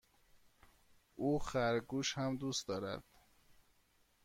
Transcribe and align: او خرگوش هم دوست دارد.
او 1.15 1.39
خرگوش 1.39 2.17
هم 2.17 2.37
دوست 2.37 2.67
دارد. 2.67 3.03